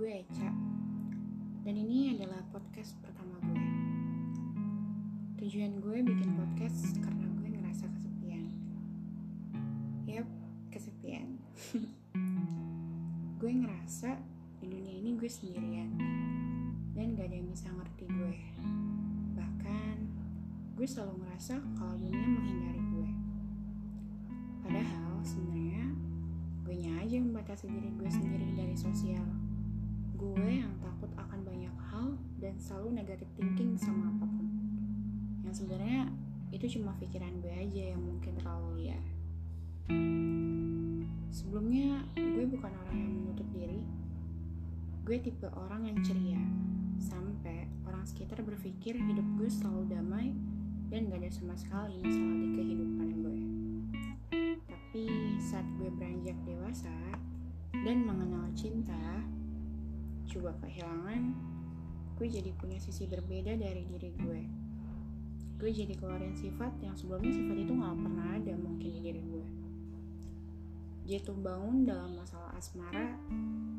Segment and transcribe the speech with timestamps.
[0.00, 0.48] gue Eca
[1.60, 3.64] Dan ini adalah podcast pertama gue.
[5.44, 8.48] Tujuan gue bikin podcast karena gue ngerasa kesepian.
[10.08, 10.24] Yap,
[10.72, 11.36] kesepian.
[13.44, 14.16] Gue ngerasa
[14.64, 15.92] di dunia ini gue sendirian.
[16.96, 18.36] Dan gak ada yang bisa ngerti gue.
[19.36, 19.96] Bahkan
[20.80, 23.10] gue selalu ngerasa kalau dunia menghindari gue.
[24.64, 25.92] Padahal sebenarnya
[26.64, 29.49] gue aja yang membatasi diri gue sendiri dari sosial.
[30.20, 34.46] Gue yang takut akan banyak hal dan selalu negatif thinking sama apa pun
[35.40, 36.02] yang sebenarnya
[36.52, 39.04] itu cuma pikiran gue aja yang mungkin terlalu liar.
[41.32, 43.82] Sebelumnya gue bukan orang yang menutup diri.
[45.02, 46.38] Gue tipe orang yang ceria,
[47.00, 50.30] sampai orang sekitar berpikir hidup gue selalu damai
[50.92, 53.38] dan gak ada sama sekali masalah di kehidupan gue.
[54.70, 55.06] Tapi
[55.42, 56.94] saat gue beranjak dewasa
[57.72, 59.26] dan mengenal cinta,
[60.30, 61.34] juga kehilangan,
[62.14, 64.40] gue jadi punya sisi berbeda dari diri gue.
[65.58, 69.46] Gue jadi keluarin sifat yang sebelumnya sifat itu gak pernah ada mungkin di diri gue.
[71.10, 73.18] Jatuh bangun dalam masalah asmara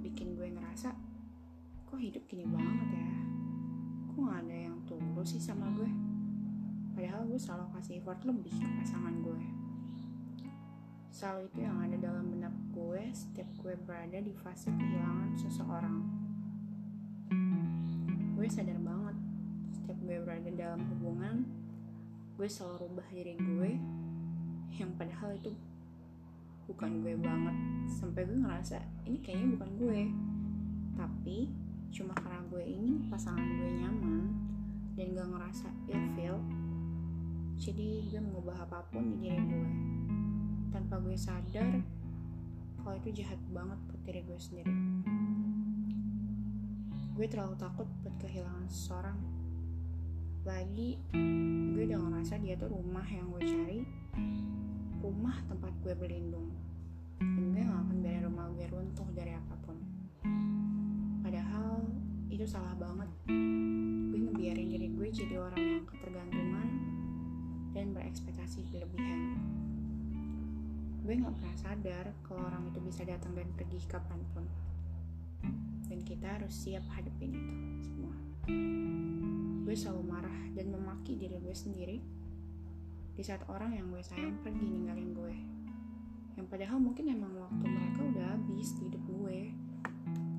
[0.00, 0.96] bikin gue ngerasa
[1.84, 3.08] kok hidup gini banget ya?
[4.08, 5.90] Kok gak ada yang tulus sih sama gue?
[6.96, 9.42] Padahal gue selalu kasih effort lebih ke pasangan gue.
[11.12, 16.17] Selalu itu yang ada dalam benak gue setiap gue berada di fase kehilangan seseorang
[18.48, 19.16] gue sadar banget.
[19.76, 21.44] Setiap gue berada dalam hubungan
[22.40, 23.76] gue selalu rubah diri gue.
[24.72, 25.52] Yang padahal itu
[26.64, 27.56] bukan gue banget.
[27.92, 30.00] Sampai gue ngerasa ini kayaknya bukan gue.
[30.96, 31.38] Tapi
[31.92, 34.32] cuma karena gue ingin pasangan gue nyaman
[34.96, 35.68] dan gak ngerasa
[36.16, 36.40] feel
[37.60, 39.70] jadi gue mengubah apa pun di diri gue.
[40.72, 41.84] Tanpa gue sadar
[42.80, 44.72] kalau itu jahat banget buat diri gue sendiri
[47.18, 49.18] gue terlalu takut buat kehilangan seseorang.
[50.46, 51.02] Lagi
[51.74, 53.82] gue udah ngerasa dia tuh rumah yang gue cari
[55.02, 56.46] rumah tempat gue berlindung.
[57.18, 59.74] Dan gue gak akan biarin rumah gue runtuh dari apa pun.
[61.26, 61.90] Padahal
[62.30, 63.10] itu salah banget.
[64.14, 66.68] Gue ngebiarin diri gue jadi orang yang ketergantungan
[67.74, 69.42] dan berekspektasi berlebihan.
[71.02, 74.46] Gue gak pernah sadar kalau orang itu bisa datang dan pergi kapan pun
[76.48, 77.52] harus siap hadapin itu
[77.84, 78.16] semua.
[79.68, 82.00] Gue selalu marah dan memaki diri gue sendiri
[83.12, 85.36] di saat orang yang gue sayang pergi ninggalin gue.
[86.40, 89.52] Yang padahal mungkin emang waktu mereka udah habis di hidup gue.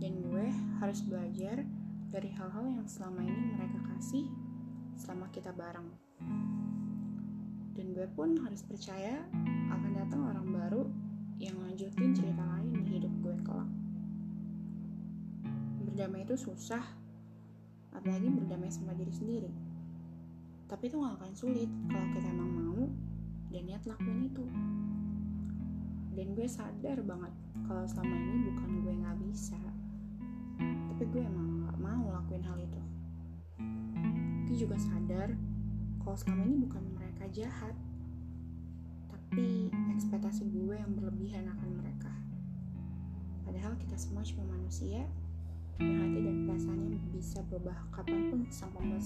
[0.00, 0.48] Dan gue
[0.80, 1.60] harus belajar
[2.08, 4.32] dari hal-hal yang selama ini mereka kasih
[4.96, 5.92] selama kita bareng.
[7.76, 9.28] Dan gue pun harus percaya
[9.76, 10.88] akan datang orang baru
[11.36, 13.27] yang lanjutin cerita lain di hidup gue
[15.98, 16.94] berdamai itu susah
[17.90, 19.50] apalagi berdamai sama diri sendiri.
[20.70, 22.86] Tapi itu gak akan sulit kalau kita emang mau
[23.50, 24.46] dan niat lakuin itu.
[26.14, 27.34] Dan gue sadar banget
[27.66, 29.58] kalau selama ini bukan gue gak bisa,
[30.62, 32.82] tapi gue emang gak mau lakuin hal itu.
[34.46, 35.34] Gue juga sadar
[35.98, 37.74] kalau selama ini bukan mereka jahat,
[39.10, 39.66] tapi
[39.98, 42.14] ekspektasi gue yang berlebihan akan mereka.
[43.42, 45.02] Padahal kita semua cuma manusia
[45.78, 49.02] yang hati dan perasaannya bisa berubah kapan pun sang pembuat